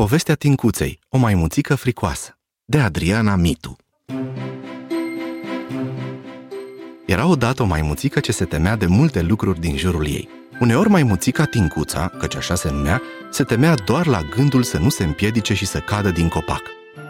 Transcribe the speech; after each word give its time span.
Povestea 0.00 0.34
Tincuței, 0.34 0.98
o 1.08 1.18
maimuțică 1.18 1.74
fricoasă, 1.74 2.38
de 2.64 2.78
Adriana 2.78 3.36
Mitu. 3.36 3.76
Era 7.06 7.26
odată 7.26 7.62
o 7.62 7.66
maimuțică 7.66 8.20
ce 8.20 8.32
se 8.32 8.44
temea 8.44 8.76
de 8.76 8.86
multe 8.86 9.22
lucruri 9.22 9.60
din 9.60 9.76
jurul 9.76 10.06
ei. 10.06 10.28
Uneori 10.60 10.88
maimuțica 10.88 11.44
Tincuța, 11.44 12.12
căci 12.18 12.36
așa 12.36 12.54
se 12.54 12.70
numea, 12.70 13.02
se 13.30 13.44
temea 13.44 13.74
doar 13.74 14.06
la 14.06 14.22
gândul 14.22 14.62
să 14.62 14.78
nu 14.78 14.88
se 14.88 15.04
împiedice 15.04 15.54
și 15.54 15.66
să 15.66 15.78
cadă 15.78 16.10
din 16.10 16.28
copac. 16.28 16.62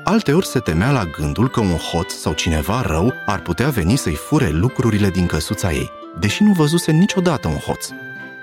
Alteori 0.05 0.47
se 0.47 0.59
temea 0.59 0.91
la 0.91 1.05
gândul 1.05 1.49
că 1.49 1.61
un 1.61 1.77
hoț 1.77 2.13
sau 2.13 2.33
cineva 2.33 2.81
rău 2.81 3.13
ar 3.27 3.43
putea 3.43 3.69
veni 3.69 3.97
să-i 3.97 4.15
fure 4.15 4.49
lucrurile 4.49 5.11
din 5.11 5.27
căsuța 5.27 5.73
ei, 5.73 5.91
deși 6.21 6.43
nu 6.43 6.53
văzuse 6.53 6.93
niciodată 6.93 7.49
un 7.49 7.57
hoț. 7.57 7.89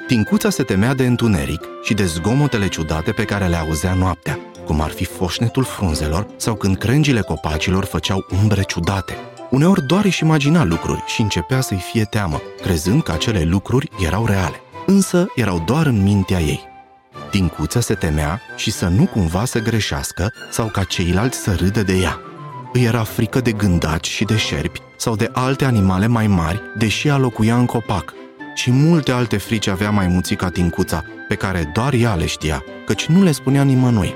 Tincuța 0.07 0.49
se 0.49 0.63
temea 0.63 0.93
de 0.93 1.05
întuneric 1.05 1.61
și 1.83 1.93
de 1.93 2.05
zgomotele 2.05 2.67
ciudate 2.67 3.11
pe 3.11 3.23
care 3.23 3.47
le 3.47 3.55
auzea 3.55 3.93
noaptea, 3.93 4.39
cum 4.65 4.81
ar 4.81 4.89
fi 4.89 5.05
foșnetul 5.05 5.63
frunzelor 5.63 6.27
sau 6.37 6.55
când 6.55 6.77
crengile 6.77 7.21
copacilor 7.21 7.85
făceau 7.85 8.25
umbre 8.41 8.61
ciudate. 8.61 9.17
Uneori 9.49 9.85
doar 9.85 10.05
își 10.05 10.23
imagina 10.23 10.63
lucruri 10.63 11.03
și 11.05 11.21
începea 11.21 11.61
să-i 11.61 11.83
fie 11.91 12.03
teamă, 12.03 12.41
crezând 12.61 13.03
că 13.03 13.11
acele 13.11 13.43
lucruri 13.43 13.89
erau 14.05 14.25
reale, 14.25 14.61
însă 14.85 15.27
erau 15.35 15.63
doar 15.65 15.85
în 15.85 16.03
mintea 16.03 16.39
ei. 16.39 16.63
Tincuța 17.31 17.79
se 17.79 17.93
temea 17.93 18.41
și 18.55 18.71
să 18.71 18.87
nu 18.87 19.05
cumva 19.05 19.45
să 19.45 19.59
greșească 19.59 20.33
sau 20.51 20.67
ca 20.67 20.83
ceilalți 20.83 21.37
să 21.37 21.55
râdă 21.55 21.83
de 21.83 21.93
ea. 21.93 22.19
Îi 22.73 22.83
era 22.83 23.03
frică 23.03 23.39
de 23.41 23.51
gândaci 23.51 24.07
și 24.07 24.23
de 24.23 24.37
șerpi 24.37 24.81
sau 24.97 25.15
de 25.15 25.29
alte 25.33 25.65
animale 25.65 26.07
mai 26.07 26.27
mari, 26.27 26.61
deși 26.77 27.07
ea 27.07 27.17
locuia 27.17 27.57
în 27.57 27.65
copac, 27.65 28.13
și 28.57 28.71
multe 28.71 29.11
alte 29.11 29.37
frici 29.37 29.67
avea 29.67 29.89
maimuțica 29.89 30.49
Tincuța, 30.49 31.03
pe 31.27 31.35
care 31.35 31.71
doar 31.73 31.93
ea 31.93 32.15
le 32.15 32.25
știa, 32.25 32.63
căci 32.85 33.05
nu 33.05 33.23
le 33.23 33.31
spunea 33.31 33.63
nimănui. 33.63 34.13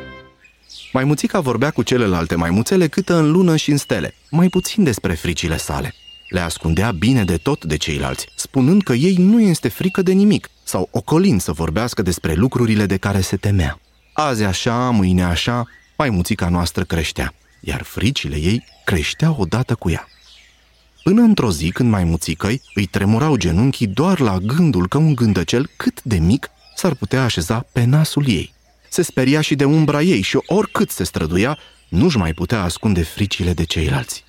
Maimuțica 0.94 1.40
vorbea 1.40 1.72
cu 1.72 1.84
celelalte 1.84 2.36
maimuțele 2.36 2.88
câtă 2.88 3.16
în 3.16 3.32
lună 3.32 3.56
și 3.56 3.72
în 3.72 3.78
stele, 3.78 4.14
mai 4.30 4.50
puțin 4.50 4.84
despre 4.84 5.14
fricile 5.14 5.58
sale. 5.58 5.94
Le 6.30 6.40
ascundea 6.40 6.92
bine 6.92 7.24
de 7.24 7.38
tot 7.38 7.66
de 7.66 7.78
ceilalți, 7.78 8.28
spunând 8.36 8.84
că 8.84 8.94
ei 8.94 9.16
nu 9.16 9.42
este 9.42 9.68
frică 9.68 10.02
de 10.02 10.12
nimic 10.12 10.50
sau 10.64 10.90
ocolind 10.92 11.42
să 11.42 11.52
vorbească 11.52 12.02
despre 12.02 12.34
lucrurile 12.34 12.86
de 12.86 12.98
care 12.98 13.22
se 13.22 13.38
temea. 13.38 13.80
Azi 14.14 14.44
așa, 14.44 14.90
mâine 14.90 15.24
așa, 15.24 15.68
maimuțica 15.98 16.50
noastră 16.50 16.84
creștea, 16.84 17.34
iar 17.60 17.82
fricile 17.82 18.36
ei 18.36 18.64
creșteau 18.86 19.36
odată 19.40 19.76
cu 19.76 19.90
ea. 19.90 20.08
Până 21.04 21.22
într-o 21.22 21.52
zi, 21.52 21.72
când 21.72 21.90
maimuțicăi 21.90 22.62
îi 22.74 22.86
tremurau 22.86 23.36
genunchii 23.36 23.88
doar 23.88 24.20
la 24.20 24.38
gândul 24.38 24.88
că 24.88 24.98
un 24.98 25.16
gândăcel 25.16 25.70
cât 25.76 26.04
de 26.04 26.18
mic 26.18 26.50
s-ar 26.76 26.94
putea 26.94 27.24
așeza 27.24 27.66
pe 27.72 27.84
nasul 27.84 28.28
ei. 28.28 28.54
Se 28.90 29.02
speria 29.02 29.42
și 29.42 29.56
de 29.56 29.66
umbra 29.66 30.02
ei 30.02 30.22
și 30.22 30.40
oricât 30.46 30.90
se 30.90 31.04
străduia, 31.04 31.58
nu-și 31.90 32.18
mai 32.18 32.34
putea 32.34 32.62
ascunde 32.62 33.04
fricile 33.04 33.54
de 33.54 33.64
ceilalți. 33.64 34.24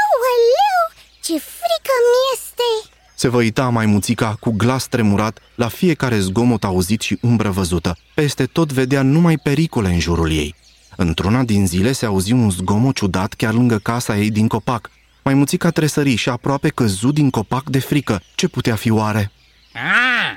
Aoleu, 0.00 1.02
ce 1.22 1.32
frică 1.32 1.94
mi-este! 2.10 2.90
Se 3.14 3.28
văita 3.28 3.68
maimuțica 3.68 4.36
cu 4.40 4.50
glas 4.50 4.86
tremurat 4.86 5.38
la 5.54 5.68
fiecare 5.68 6.18
zgomot 6.18 6.64
auzit 6.64 7.00
și 7.00 7.18
umbră 7.20 7.50
văzută. 7.50 7.96
Peste 8.14 8.46
tot 8.46 8.72
vedea 8.72 9.02
numai 9.02 9.38
pericole 9.38 9.88
în 9.88 10.00
jurul 10.00 10.30
ei. 10.30 10.54
Într-una 11.00 11.42
din 11.42 11.66
zile 11.66 11.92
se 11.92 12.06
auzi 12.06 12.32
un 12.32 12.50
zgomot 12.50 12.94
ciudat 12.94 13.32
chiar 13.34 13.52
lângă 13.52 13.78
casa 13.78 14.16
ei 14.16 14.30
din 14.30 14.48
copac. 14.48 14.90
Maimuțica 15.22 15.70
tresări 15.70 16.14
și 16.14 16.28
aproape 16.28 16.68
căzut 16.68 17.14
din 17.14 17.30
copac 17.30 17.68
de 17.68 17.78
frică. 17.78 18.22
Ce 18.34 18.48
putea 18.48 18.76
fi 18.76 18.90
oare? 18.90 19.30
Ah! 19.72 20.36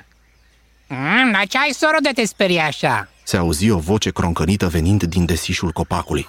Mm, 0.88 1.32
dar 1.32 1.48
ce 1.48 1.58
ai, 1.58 1.72
soro, 1.72 1.98
de 2.02 2.10
te 2.16 2.26
sperii 2.26 2.60
așa? 2.60 3.10
Se 3.24 3.38
auzi 3.38 3.70
o 3.70 3.78
voce 3.78 4.12
croncănită 4.12 4.68
venind 4.68 5.04
din 5.04 5.26
desișul 5.26 5.72
copacului. 5.72 6.22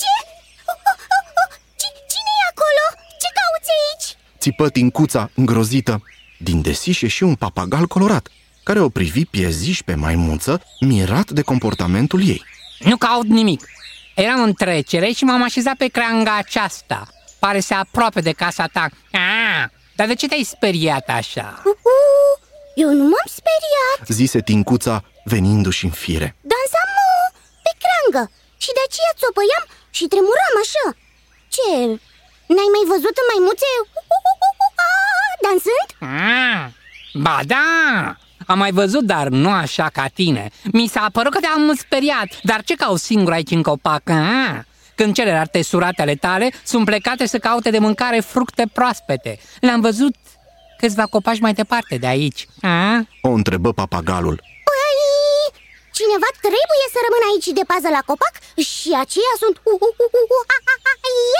Ce? 0.00 0.14
Cine 1.86 2.32
e 2.40 2.48
acolo? 2.50 3.02
Ce 3.20 3.28
cauți 3.38 3.70
aici? 3.78 4.16
Țipă 4.38 4.68
tincuța 4.68 5.30
îngrozită. 5.34 6.02
Din 6.38 6.62
desiș 6.62 7.04
și 7.04 7.22
un 7.22 7.34
papagal 7.34 7.86
colorat, 7.86 8.28
care 8.62 8.80
o 8.80 8.88
privi 8.88 9.24
pieziș 9.24 9.82
pe 9.82 9.94
maimuță, 9.94 10.62
mirat 10.80 11.30
de 11.30 11.42
comportamentul 11.42 12.28
ei. 12.28 12.44
Nu 12.78 12.96
caut 12.96 13.26
nimic. 13.26 13.60
Eram 14.14 14.42
în 14.42 14.52
trecere 14.52 15.10
și 15.10 15.24
m-am 15.24 15.42
așezat 15.42 15.76
pe 15.76 15.86
creanga 15.86 16.36
aceasta. 16.36 17.06
Pare 17.38 17.60
să 17.60 17.74
aproape 17.74 18.20
de 18.20 18.32
casa 18.32 18.66
ta. 18.66 18.88
Ah, 19.12 19.64
dar 19.96 20.06
de 20.06 20.14
ce 20.14 20.28
te-ai 20.28 20.42
speriat 20.42 21.08
așa? 21.08 21.62
Uhu, 21.64 21.98
eu 22.74 22.88
nu 22.98 23.02
m-am 23.12 23.28
speriat 23.38 23.98
Zise 24.18 24.40
tincuța 24.40 25.04
venindu-și 25.24 25.84
în 25.84 25.90
fire. 25.90 26.28
Dansam 26.52 26.90
uh, 27.06 27.26
pe 27.64 27.72
creangă 27.82 28.22
Și 28.62 28.70
de 28.76 28.82
aceea 28.86 29.12
țopăiam 29.22 29.64
și 29.96 30.04
tremuram 30.12 30.54
așa 30.64 30.86
Ce? 31.54 31.70
N-ai 32.54 32.70
mai 32.74 32.84
văzut 32.92 33.14
în 33.20 33.26
maimuțe 33.30 33.70
dansând? 35.44 35.88
Ah, 36.26 36.62
ba 37.24 37.38
da, 37.52 37.66
am 38.48 38.58
mai 38.58 38.72
văzut, 38.72 39.04
dar 39.04 39.28
nu 39.28 39.50
așa 39.50 39.88
ca 39.92 40.06
tine. 40.14 40.50
Mi 40.72 40.86
s-a 40.86 41.06
părut 41.12 41.32
că 41.32 41.40
te-am 41.40 41.74
speriat, 41.76 42.28
dar 42.42 42.62
ce 42.64 42.74
caut 42.74 43.00
singur 43.00 43.32
aici 43.32 43.50
în 43.50 43.62
copac? 43.62 44.10
Ah? 44.10 44.58
Când 44.94 45.14
celelalte 45.14 45.62
surate 45.62 46.02
ale 46.02 46.14
tale 46.14 46.50
sunt 46.64 46.84
plecate 46.84 47.26
să 47.26 47.38
caute 47.38 47.70
de 47.70 47.78
mâncare 47.78 48.20
fructe 48.20 48.64
proaspete. 48.72 49.38
Le-am 49.60 49.80
văzut 49.80 50.14
câțiva 50.78 51.06
copaci 51.06 51.40
mai 51.40 51.52
departe 51.52 51.96
de 51.96 52.06
aici. 52.06 52.46
Ah? 52.62 53.00
O 53.22 53.30
întrebă 53.30 53.72
papagalul. 53.72 54.36
Păi, 54.68 54.98
cineva 55.98 56.28
trebuie 56.46 56.84
să 56.94 56.98
rămână 57.06 57.26
aici 57.30 57.58
de 57.58 57.64
pază 57.72 57.88
la 57.96 58.02
copac 58.06 58.34
și 58.70 58.88
aceia 59.02 59.34
sunt 59.38 59.56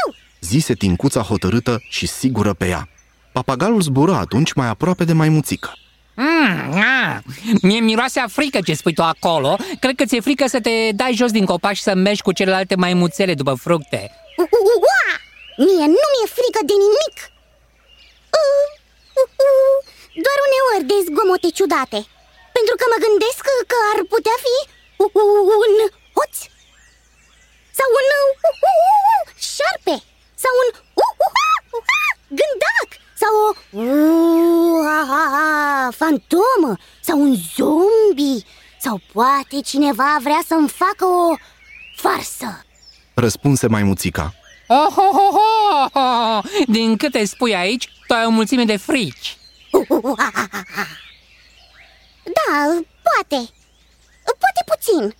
eu 0.05 0.15
Zise 0.41 0.75
tincuța 0.75 1.23
hotărâtă 1.23 1.79
și 1.89 2.07
sigură 2.07 2.53
pe 2.53 2.67
ea. 2.69 2.89
Papagalul 3.33 3.81
zbură 3.81 4.15
atunci 4.15 4.53
mai 4.53 4.69
aproape 4.69 5.05
de 5.05 5.13
maimuțică. 5.13 5.73
Mm, 6.21 6.83
ah, 6.83 7.19
mie 7.63 7.81
miroase 7.81 8.21
a 8.21 8.27
frică 8.27 8.59
ce 8.61 8.75
spui 8.75 8.95
tu 8.95 9.03
acolo. 9.03 9.57
Cred 9.81 9.95
că 9.95 10.05
ți-e 10.05 10.21
frică 10.21 10.47
să 10.47 10.61
te 10.61 10.91
dai 10.95 11.13
jos 11.15 11.31
din 11.31 11.45
copac 11.45 11.75
și 11.75 11.83
să 11.83 11.95
mergi 11.95 12.23
cu 12.23 12.33
celelalte 12.33 12.75
maimuțele 12.75 13.35
după 13.35 13.55
fructe. 13.55 14.01
Ua! 14.37 15.05
Mie 15.67 15.87
nu 15.95 16.01
mi-e 16.13 16.27
frică 16.39 16.61
de 16.71 16.75
nimic 16.85 17.17
Doar 20.25 20.39
uneori 20.47 20.85
de 20.91 20.97
zgomote 21.07 21.49
ciudate 21.59 22.01
Pentru 22.57 22.75
că 22.79 22.85
mă 22.93 22.99
gândesc 23.07 23.43
că 23.71 23.79
ar 23.93 23.99
putea 24.13 24.37
fi 24.45 24.57
un 25.67 25.75
hoț 26.17 26.35
Sau 27.79 27.89
un 27.99 28.07
șarpe 29.49 29.97
Sau 30.43 30.53
un 30.63 30.69
gândac 32.39 32.89
Sau 33.23 33.33
o 33.43 33.49
fantomă 36.01 36.73
Sau 37.01 37.17
un 37.21 37.35
zombie 37.55 38.43
Sau 38.81 39.01
poate 39.19 39.63
cineva 39.65 40.17
vrea 40.23 40.41
să-mi 40.47 40.69
facă 40.69 41.05
o 41.05 41.37
farsă 41.97 42.65
Răspunse 43.15 43.67
maimuțica. 43.67 44.35
Oh, 44.67 44.87
oh, 44.97 45.15
oh, 45.15 45.35
oh, 45.35 46.03
oh. 46.03 46.45
Din 46.67 46.97
câte 46.97 47.25
spui 47.25 47.55
aici, 47.55 47.89
tu 48.07 48.15
ai 48.15 48.25
o 48.27 48.31
mulțime 48.31 48.65
de 48.65 48.77
frici. 48.77 49.37
Da, 52.39 52.65
poate 53.03 53.51
Poate 54.25 54.63
puțin 54.67 55.15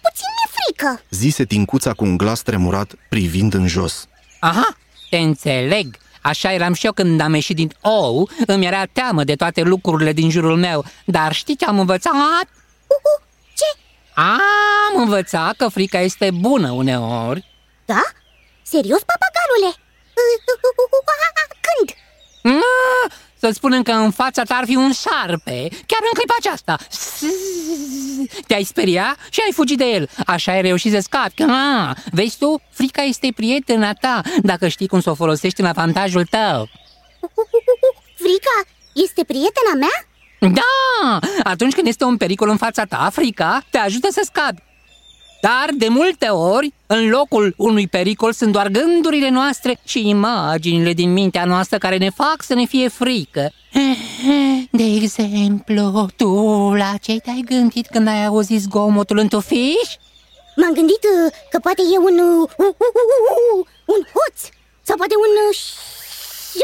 Puțin 0.00 0.30
mi-e 0.34 0.50
frică 0.54 1.02
Zise 1.10 1.44
tincuța 1.44 1.92
cu 1.92 2.04
un 2.04 2.16
glas 2.16 2.42
tremurat, 2.42 2.92
privind 3.08 3.54
în 3.54 3.66
jos. 3.66 4.06
Aha, 4.38 4.76
te 5.10 5.16
înțeleg. 5.16 5.96
Așa 6.22 6.52
eram 6.52 6.72
și 6.72 6.86
eu 6.86 6.92
când 6.92 7.20
am 7.20 7.34
ieșit 7.34 7.56
din 7.56 7.72
ou, 7.80 8.28
îmi 8.46 8.66
era 8.66 8.84
teamă 8.84 9.24
de 9.24 9.34
toate 9.34 9.62
lucrurile 9.62 10.12
din 10.12 10.30
jurul 10.30 10.56
meu. 10.56 10.84
Dar 11.04 11.32
știi 11.32 11.56
ce 11.56 11.64
am 11.64 11.78
învățat? 11.78 12.12
Ce? 12.12 13.23
Am 14.14 15.00
învățat 15.00 15.56
că 15.56 15.68
frica 15.68 15.98
este 16.00 16.30
bună 16.30 16.70
uneori. 16.70 17.50
Da? 17.84 18.02
Serios, 18.62 19.00
papagalule? 19.00 19.76
Când? 21.60 21.98
Ah, 22.56 23.12
Să 23.38 23.50
spunem 23.52 23.82
că 23.82 23.90
în 23.92 24.10
fața 24.10 24.42
ta 24.42 24.54
ar 24.54 24.64
fi 24.64 24.76
un 24.76 24.92
șarpe, 24.92 25.68
chiar 25.68 26.00
în 26.02 26.14
clipa 26.14 26.34
aceasta. 26.38 26.76
Te-ai 28.46 28.62
speria 28.62 29.16
și 29.30 29.40
ai 29.44 29.52
fugit 29.52 29.78
de 29.78 29.84
el. 29.84 30.08
Așa 30.26 30.52
ai 30.52 30.62
reușit 30.62 30.92
să 30.92 31.00
scapi. 31.00 31.42
Ah, 31.42 31.96
vezi 32.12 32.38
tu, 32.38 32.62
frica 32.70 33.02
este 33.02 33.28
prietena 33.36 33.92
ta, 33.92 34.20
dacă 34.42 34.68
știi 34.68 34.88
cum 34.88 35.00
să 35.00 35.10
o 35.10 35.14
folosești 35.14 35.60
în 35.60 35.66
avantajul 35.66 36.24
tău. 36.24 36.68
Frica 38.14 38.56
este 38.92 39.24
prietena 39.24 39.74
mea? 39.78 40.06
Da! 40.52 41.18
Atunci 41.42 41.74
când 41.74 41.86
este 41.86 42.04
un 42.04 42.16
pericol 42.16 42.48
în 42.48 42.56
fața 42.56 42.84
ta, 42.84 43.08
frica 43.12 43.64
te 43.70 43.78
ajută 43.78 44.08
să 44.10 44.20
scapi. 44.24 44.62
Dar, 45.40 45.68
de 45.76 45.88
multe 45.88 46.26
ori, 46.26 46.72
în 46.86 47.08
locul 47.08 47.54
unui 47.56 47.88
pericol 47.88 48.32
sunt 48.32 48.52
doar 48.52 48.68
gândurile 48.68 49.28
noastre 49.28 49.78
și 49.84 50.08
imaginile 50.08 50.92
din 50.92 51.12
mintea 51.12 51.44
noastră 51.44 51.78
care 51.78 51.96
ne 51.96 52.10
fac 52.10 52.36
să 52.42 52.54
ne 52.54 52.64
fie 52.64 52.88
frică. 52.88 53.52
De 54.70 54.82
exemplu, 55.02 56.08
tu 56.16 56.28
la 56.76 56.94
ce 57.02 57.16
te-ai 57.16 57.42
gândit 57.44 57.86
când 57.86 58.08
ai 58.08 58.24
auzit 58.24 58.60
zgomotul 58.60 59.18
în 59.18 59.28
tufiș? 59.28 59.88
M-am 60.56 60.72
gândit 60.72 61.02
uh, 61.14 61.32
că 61.50 61.58
poate 61.58 61.82
e 61.94 61.98
un... 61.98 62.18
uh, 62.18 62.48
uh, 62.56 62.66
uh, 62.66 62.92
uh, 63.00 63.14
uh, 63.56 63.66
un 63.84 64.00
hoț 64.12 64.38
Sau 64.82 64.96
poate 64.96 65.14
un... 65.24 65.32
uh, 65.48 65.56
ș- 65.56 65.74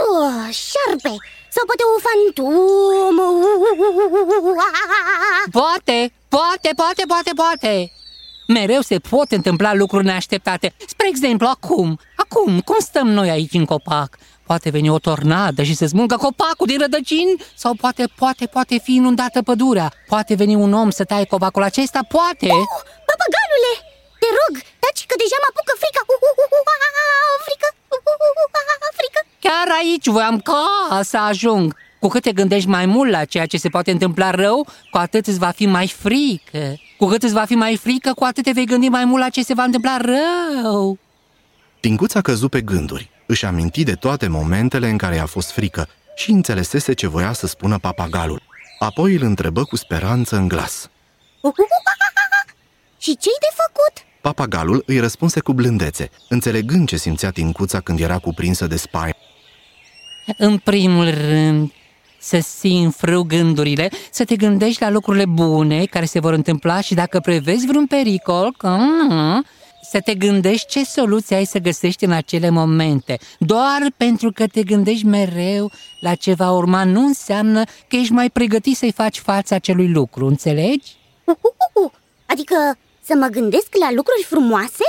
uh, 0.07 0.55
șarpe 0.55 1.17
Sau 1.55 1.65
poate 1.69 1.85
o 1.95 1.99
fantomă 2.07 3.27
Poate, 5.51 6.13
poate, 6.29 6.71
poate, 6.77 7.03
poate, 7.07 7.31
poate. 7.43 7.93
Mereu 8.47 8.81
se 8.81 8.99
pot 8.99 9.31
întâmpla 9.39 9.75
lucruri 9.75 10.05
neașteptate. 10.05 10.75
Spre 10.87 11.07
exemplu, 11.09 11.47
acum, 11.47 11.99
acum, 12.17 12.61
cum 12.61 12.79
stăm 12.79 13.09
noi 13.09 13.31
aici 13.31 13.53
în 13.53 13.65
copac? 13.65 14.11
Poate 14.51 14.71
veni 14.71 14.89
o 14.97 14.99
tornadă 14.99 15.63
și 15.63 15.75
să 15.81 15.87
smulgă 15.87 16.17
copacul 16.17 16.67
din 16.71 16.79
rădăcini? 16.85 17.35
Sau 17.63 17.73
poate, 17.83 18.05
poate, 18.21 18.45
poate 18.47 18.75
fi 18.85 18.93
inundată 18.95 19.39
pădurea? 19.49 19.89
Poate 20.13 20.35
veni 20.35 20.55
un 20.55 20.73
om 20.83 20.91
să 20.99 21.05
taie 21.05 21.25
copacul 21.35 21.63
acesta, 21.71 22.01
poate. 22.17 22.49
Oh, 22.61 22.71
Papagalule, 23.09 23.73
te 24.21 24.29
rog, 24.39 24.53
taci 24.83 25.03
că 25.09 25.15
deja 25.23 25.37
mă 25.43 25.49
apucă 25.51 25.73
frica. 25.83 26.03
Uh, 26.07 26.21
uh, 26.29 26.35
uh, 26.43 26.61
uh, 26.61 26.75
ah, 26.75 27.37
Frică, 27.47 27.69
uh, 27.73 28.01
uh, 28.01 28.15
uh, 28.15 28.33
uh, 28.33 28.41
ah, 28.41 28.47
frică 28.47 28.50
Chiar 29.41 29.77
aici 29.83 30.07
voiam 30.07 30.39
ca 30.41 31.01
să 31.03 31.19
ajung 31.19 31.77
Cu 31.99 32.09
cât 32.09 32.23
te 32.23 32.33
gândești 32.33 32.69
mai 32.69 32.87
mult 32.87 33.11
la 33.11 33.25
ceea 33.25 33.47
ce 33.47 33.57
se 33.57 33.69
poate 33.69 33.91
întâmpla 33.91 34.31
rău 34.31 34.67
Cu 34.91 34.99
atât 34.99 35.27
îți 35.27 35.39
va 35.39 35.51
fi 35.51 35.67
mai 35.67 35.87
frică 35.87 36.75
Cu 36.99 37.07
cât 37.07 37.23
îți 37.23 37.33
va 37.33 37.45
fi 37.45 37.55
mai 37.55 37.77
frică, 37.77 38.13
cu 38.13 38.25
atât 38.25 38.45
te 38.45 38.51
vei 38.51 38.67
gândi 38.67 38.89
mai 38.89 39.05
mult 39.05 39.23
la 39.23 39.29
ce 39.29 39.43
se 39.43 39.55
va 39.55 39.63
întâmpla 39.63 39.97
rău 39.97 40.99
Tincuța 41.81 42.21
căzu 42.21 42.49
pe 42.49 42.61
gânduri, 42.61 43.11
își 43.27 43.45
aminti 43.45 43.85
de 43.85 43.95
toate 43.95 44.29
momentele 44.29 44.89
în 44.89 44.97
care 44.97 45.15
i-a 45.15 45.27
fost 45.27 45.51
frică 45.51 45.89
și 46.17 46.31
înțelesese 46.31 46.93
ce 46.93 47.07
voia 47.07 47.33
să 47.33 47.47
spună 47.47 47.79
papagalul. 47.79 48.43
Apoi 48.79 49.15
îl 49.15 49.23
întrebă 49.23 49.65
cu 49.65 49.77
speranță 49.77 50.37
în 50.37 50.49
glas. 50.49 50.91
Uh, 51.41 51.53
uh, 51.53 51.59
uh, 51.59 51.67
ah, 51.85 51.95
ah, 51.99 52.47
ah. 52.47 52.53
Și 52.99 53.17
ce-i 53.17 53.41
de 53.41 53.55
făcut? 53.55 54.07
Papagalul 54.21 54.83
îi 54.87 54.99
răspunse 54.99 55.41
cu 55.41 55.53
blândețe, 55.53 56.11
înțelegând 56.29 56.89
ce 56.89 56.97
simțea 56.97 57.31
Tincuța 57.31 57.81
când 57.81 58.01
era 58.01 58.19
cuprinsă 58.19 58.67
de 58.67 58.77
spaimă. 58.77 59.15
În 60.37 60.59
primul 60.59 61.11
rând, 61.11 61.73
să 62.19 62.39
ții 62.59 62.83
în 62.83 62.91
frâu 62.91 63.23
gândurile, 63.23 63.91
să 64.11 64.25
te 64.25 64.37
gândești 64.37 64.83
la 64.83 64.91
lucrurile 64.91 65.25
bune 65.27 65.85
care 65.85 66.05
se 66.05 66.21
vor 66.21 66.33
întâmpla 66.33 66.81
și 66.81 66.95
dacă 66.95 67.21
prevezi 67.21 67.67
vreun 67.67 67.87
pericol, 67.87 68.55
că, 68.57 68.69
mm, 68.69 69.45
să 69.91 70.01
te 70.01 70.15
gândești 70.15 70.69
ce 70.69 70.85
soluție 70.85 71.37
ai 71.37 71.45
să 71.45 71.59
găsești 71.59 72.05
în 72.05 72.13
acele 72.13 72.51
momente. 72.51 73.19
Doar 73.39 73.93
pentru 73.97 74.33
că 74.33 74.47
te 74.47 74.63
gândești 74.63 75.07
mereu 75.07 75.71
la 76.01 76.15
ce 76.15 76.33
va 76.35 76.51
urma 76.51 76.85
nu 76.85 77.01
înseamnă 77.01 77.65
că 77.65 77.97
ești 77.97 78.13
mai 78.13 78.31
pregătit 78.31 78.77
să-i 78.77 78.93
faci 78.93 79.19
față 79.19 79.55
acelui 79.55 79.89
lucru, 79.89 80.27
înțelegi? 80.27 80.97
Uh, 81.25 81.35
uh, 81.41 81.53
uh, 81.75 81.85
uh. 81.85 81.91
Adică 82.27 82.55
să 83.03 83.15
mă 83.17 83.27
gândesc 83.27 83.69
la 83.81 83.93
lucruri 83.93 84.25
frumoase? 84.27 84.85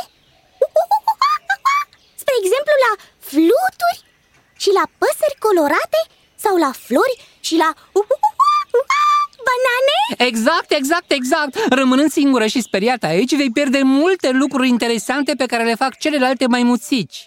Colorate 5.46 6.00
sau 6.44 6.56
la 6.66 6.72
flori 6.86 7.16
și 7.48 7.56
la 7.64 7.70
uh, 7.76 8.06
uh, 8.14 8.20
uh, 8.28 8.34
uh, 8.48 8.84
uh, 8.84 9.22
banane? 9.50 9.98
Exact, 10.30 10.70
exact, 10.80 11.12
exact! 11.12 11.54
Rămânând 11.80 12.12
singură 12.12 12.46
și 12.46 12.62
speriată 12.62 13.06
aici, 13.06 13.36
vei 13.36 13.52
pierde 13.52 13.82
multe 13.84 14.30
lucruri 14.32 14.68
interesante 14.68 15.34
pe 15.42 15.46
care 15.46 15.64
le 15.64 15.76
fac 15.76 15.98
celelalte 15.98 16.46
maimuțici. 16.48 17.18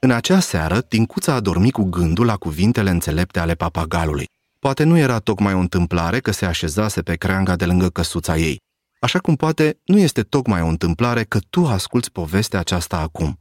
În 0.00 0.10
acea 0.10 0.40
seară, 0.40 0.80
Tincuța 0.80 1.32
a 1.34 1.40
dormit 1.40 1.72
cu 1.72 1.82
gândul 1.82 2.26
la 2.26 2.36
cuvintele 2.36 2.90
înțelepte 2.90 3.38
ale 3.38 3.54
papagalului. 3.54 4.28
Poate 4.58 4.84
nu 4.84 4.98
era 4.98 5.18
tocmai 5.18 5.54
o 5.54 5.58
întâmplare 5.58 6.20
că 6.20 6.30
se 6.30 6.46
așezase 6.46 7.02
pe 7.02 7.14
creanga 7.16 7.56
de 7.56 7.64
lângă 7.64 7.88
căsuța 7.88 8.36
ei. 8.36 8.60
Așa 9.00 9.18
cum 9.18 9.36
poate 9.36 9.78
nu 9.84 9.98
este 9.98 10.22
tocmai 10.22 10.60
o 10.60 10.66
întâmplare 10.66 11.24
că 11.24 11.38
tu 11.50 11.66
asculți 11.66 12.12
povestea 12.12 12.58
aceasta 12.58 12.96
acum. 12.96 13.38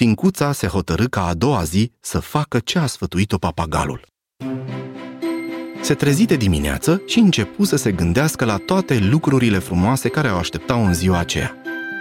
Tincuța 0.00 0.52
se 0.52 0.66
hotărâ 0.66 1.04
ca 1.04 1.26
a 1.26 1.34
doua 1.34 1.62
zi 1.62 1.92
să 2.00 2.18
facă 2.18 2.58
ce 2.58 2.78
a 2.78 2.86
sfătuit-o 2.86 3.38
papagalul. 3.38 4.06
Se 5.80 5.94
trezi 5.94 6.24
de 6.24 6.36
dimineață 6.36 7.02
și 7.06 7.18
începu 7.18 7.64
să 7.64 7.76
se 7.76 7.92
gândească 7.92 8.44
la 8.44 8.56
toate 8.56 8.98
lucrurile 8.98 9.58
frumoase 9.58 10.08
care 10.08 10.30
o 10.30 10.36
așteptau 10.36 10.84
în 10.86 10.94
ziua 10.94 11.18
aceea. 11.18 11.56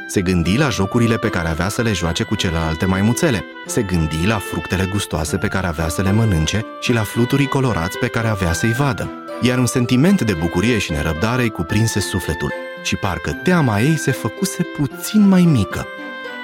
Se 0.07 0.21
gândi 0.21 0.57
la 0.57 0.69
jocurile 0.69 1.17
pe 1.17 1.29
care 1.29 1.47
avea 1.47 1.69
să 1.69 1.81
le 1.81 1.93
joace 1.93 2.23
cu 2.23 2.35
celelalte 2.35 2.85
maimuțele. 2.85 3.43
Se 3.67 3.81
gândi 3.81 4.25
la 4.25 4.37
fructele 4.37 4.89
gustoase 4.91 5.37
pe 5.37 5.47
care 5.47 5.67
avea 5.67 5.87
să 5.87 6.01
le 6.01 6.11
mănânce 6.11 6.65
și 6.81 6.93
la 6.93 7.03
fluturii 7.03 7.47
colorați 7.47 7.97
pe 7.97 8.07
care 8.07 8.27
avea 8.27 8.53
să-i 8.53 8.73
vadă. 8.73 9.09
Iar 9.41 9.57
un 9.57 9.65
sentiment 9.65 10.21
de 10.21 10.33
bucurie 10.33 10.77
și 10.77 10.91
nerăbdare 10.91 11.41
îi 11.41 11.49
cuprinse 11.49 11.99
sufletul 11.99 12.53
și 12.83 12.95
parcă 12.95 13.31
teama 13.31 13.79
ei 13.79 13.97
se 13.97 14.11
făcuse 14.11 14.63
puțin 14.63 15.27
mai 15.27 15.41
mică. 15.41 15.87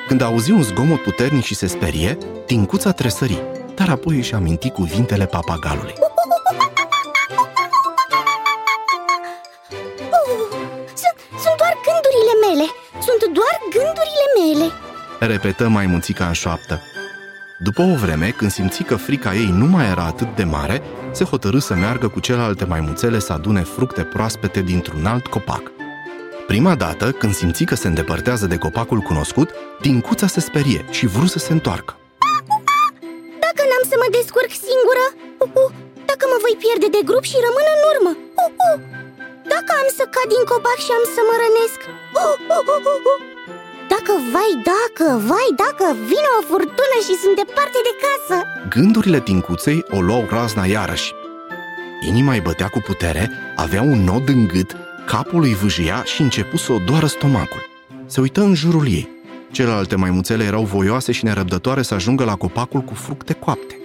Când 0.08 0.22
auzi 0.22 0.52
un 0.52 0.64
zgomot 0.64 1.02
puternic 1.02 1.44
și 1.44 1.56
se 1.56 1.68
sperie, 1.68 2.18
Tincuța 2.46 2.92
tresări, 2.92 3.44
dar 3.76 3.90
apoi 3.90 4.16
își 4.16 4.34
aminti 4.34 4.70
cuvintele 4.70 5.26
papagalului. 5.26 5.94
Uh, 5.98 6.08
sunt, 10.88 11.18
sunt 11.44 11.56
doar 11.58 11.74
gândurile 11.88 12.34
mele 12.48 12.66
Sunt 12.92 13.34
doar 13.34 13.58
gândurile 13.70 14.28
mele 14.38 14.72
Repetă 15.20 15.68
maimuțica 15.68 16.26
în 16.28 16.34
șoaptă. 16.34 16.82
După 17.60 17.82
o 17.82 17.96
vreme, 17.96 18.30
când 18.30 18.52
simți 18.52 18.84
că 18.84 18.96
frica 18.96 19.34
ei 19.34 19.50
nu 19.52 19.66
mai 19.66 19.90
era 19.90 20.04
atât 20.04 20.36
de 20.36 20.44
mare, 20.44 20.82
se 21.12 21.24
hotărâ 21.24 21.60
să 21.60 21.74
meargă 21.74 22.08
cu 22.08 22.20
celelalte 22.20 22.66
maimuțele 22.66 23.20
să 23.20 23.34
adune 23.34 23.62
fructe 23.62 24.04
proaspete 24.04 24.62
dintr-un 24.62 25.06
alt 25.06 25.28
copac. 25.28 25.75
Prima 26.52 26.76
dată, 26.84 27.06
când 27.22 27.34
simți 27.40 27.64
că 27.70 27.76
se 27.76 27.88
îndepărtează 27.88 28.46
de 28.54 28.58
copacul 28.66 29.00
cunoscut, 29.10 29.50
Tincuța 29.84 30.28
se 30.36 30.42
sperie 30.50 30.82
și 30.98 31.06
vrut 31.16 31.32
să 31.36 31.40
se 31.46 31.52
întoarcă. 31.58 31.94
Dacă 33.46 33.62
n-am 33.70 33.86
să 33.92 33.96
mă 34.02 34.08
descurc 34.18 34.52
singură 34.68 35.06
uh, 35.14 35.50
uh, 35.62 35.70
Dacă 36.10 36.24
mă 36.32 36.38
voi 36.46 36.56
pierde 36.64 36.88
de 36.96 37.02
grup 37.10 37.26
și 37.32 37.38
rămân 37.46 37.68
în 37.76 37.82
urmă 37.92 38.12
uh, 38.42 38.52
uh. 38.68 38.78
Dacă 39.54 39.72
am 39.82 39.88
să 39.98 40.04
cad 40.14 40.28
din 40.36 40.44
copac 40.52 40.80
și 40.86 40.92
am 40.98 41.06
să 41.16 41.22
mă 41.30 41.36
rănesc 41.44 41.80
uh, 41.90 42.36
uh, 42.56 42.62
uh, 42.74 42.82
uh, 42.94 43.10
uh. 43.12 43.20
Dacă, 43.94 44.14
vai, 44.34 44.52
dacă, 44.74 45.06
vai, 45.32 45.50
dacă 45.64 45.86
vine 46.12 46.30
o 46.40 46.42
furtună 46.50 46.98
și 47.08 47.14
sunt 47.22 47.36
departe 47.44 47.80
de 47.88 47.94
casă 48.04 48.38
Gândurile 48.76 49.20
Tincuței 49.30 49.80
o 49.96 50.00
luau 50.08 50.24
razna 50.36 50.64
iarăși. 50.76 51.10
Inima 52.12 52.34
îi 52.34 52.46
bătea 52.48 52.70
cu 52.76 52.80
putere, 52.90 53.24
avea 53.66 53.82
un 53.82 54.00
nod 54.10 54.26
în 54.36 54.42
gât, 54.54 54.72
capul 55.06 55.44
îi 55.44 55.54
vâjia 55.62 56.04
și 56.04 56.22
începu 56.22 56.58
să 56.58 56.72
o 56.72 56.78
doară 56.90 57.06
stomacul. 57.06 57.64
Se 58.06 58.22
uită 58.22 58.42
în 58.42 58.54
jurul 58.54 58.86
ei. 59.00 59.08
Celelalte 59.52 59.96
maimuțele 59.96 60.44
erau 60.44 60.64
voioase 60.76 61.12
și 61.18 61.24
nerăbdătoare 61.30 61.82
să 61.82 61.94
ajungă 61.94 62.24
la 62.32 62.36
copacul 62.44 62.82
cu 62.90 62.94
fructe 63.06 63.34
coapte. 63.44 63.76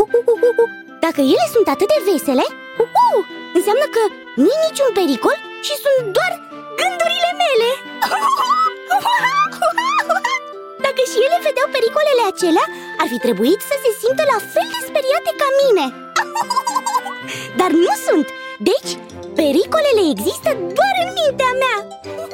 uh, 0.00 0.08
uh, 0.16 0.22
uh, 0.32 0.38
uh, 0.48 0.54
uh. 0.62 0.68
Dacă 1.04 1.20
ele 1.34 1.46
sunt 1.54 1.66
atât 1.74 1.88
de 1.94 1.98
vesele 2.06 2.46
uh, 2.50 2.88
uh, 3.04 3.20
Înseamnă 3.58 3.86
că 3.94 4.02
nu 4.42 4.48
e 4.56 4.58
niciun 4.68 4.90
pericol 4.98 5.36
și 5.66 5.74
sunt 5.84 6.04
doar 6.16 6.32
gândurile 6.80 7.30
mele 7.42 7.70
Dacă 10.86 11.00
și 11.10 11.18
ele 11.26 11.38
vedeau 11.46 11.68
pericolele 11.76 12.24
acelea 12.32 12.66
Ar 13.00 13.06
fi 13.12 13.18
trebuit 13.26 13.60
să 13.70 13.74
se 13.82 13.90
simtă 14.00 14.22
la 14.32 14.38
fel 14.52 14.66
de 14.74 14.80
speriate 14.88 15.30
ca 15.40 15.48
mine 15.62 15.86
Dar 17.60 17.70
nu 17.84 17.92
sunt 18.06 18.26
Deci, 18.70 18.92
pericolele 19.40 20.02
există 20.10 20.50
doar 20.78 20.94
în 21.04 21.10
mintea 21.18 21.52
mea 21.62 21.78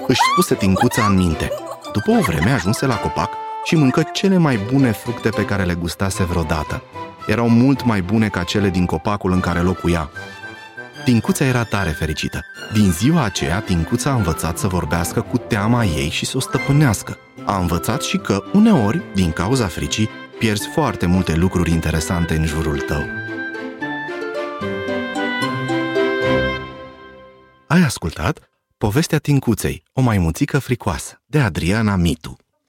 Își 0.07 0.21
spuse 0.33 0.55
Tincuța 0.55 1.05
în 1.07 1.17
minte. 1.17 1.53
După 1.93 2.11
o 2.11 2.21
vreme 2.21 2.51
ajunse 2.51 2.87
la 2.87 2.97
copac 2.97 3.31
și 3.65 3.75
mâncă 3.75 4.03
cele 4.13 4.37
mai 4.37 4.57
bune 4.73 4.93
fructe 4.93 5.29
pe 5.29 5.45
care 5.45 5.65
le 5.65 5.75
gustase 5.75 6.25
vreodată. 6.25 6.83
Erau 7.27 7.49
mult 7.49 7.85
mai 7.85 8.03
bune 8.03 8.29
ca 8.29 8.43
cele 8.43 8.69
din 8.69 8.87
copacul 8.87 9.33
în 9.33 9.41
care 9.41 9.61
locuia. 9.61 10.11
Tincuța 11.05 11.45
era 11.45 11.65
tare 11.65 11.91
fericită. 11.91 12.41
Din 12.73 12.93
ziua 12.93 13.25
aceea, 13.25 13.61
Tincuța 13.61 14.11
a 14.11 14.15
învățat 14.15 14.59
să 14.59 14.67
vorbească 14.67 15.21
cu 15.21 15.39
teama 15.39 15.85
ei 15.85 16.09
și 16.09 16.27
să 16.27 16.37
o 16.37 16.41
stăpânească. 16.41 17.19
A 17.45 17.59
învățat 17.59 18.03
și 18.03 18.17
că, 18.17 18.43
uneori, 18.53 19.03
din 19.15 19.33
cauza 19.33 19.67
fricii, 19.67 20.11
pierzi 20.39 20.69
foarte 20.73 21.07
multe 21.07 21.35
lucruri 21.35 21.71
interesante 21.71 22.35
în 22.35 22.45
jurul 22.45 22.79
tău. 22.79 23.22
Ai 27.73 27.83
ascultat 27.83 28.51
Povestea 28.79 29.19
Tincuței, 29.19 29.83
o 29.93 30.01
maimuțică 30.01 30.59
fricoasă, 30.59 31.23
de 31.27 31.41
Adriana 31.41 31.97
Mitu. 31.97 32.37